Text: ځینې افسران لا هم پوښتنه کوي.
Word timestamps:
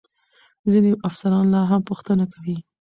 ځینې 0.71 0.91
افسران 1.07 1.45
لا 1.53 1.61
هم 1.69 1.81
پوښتنه 1.89 2.25
کوي. 2.33 2.57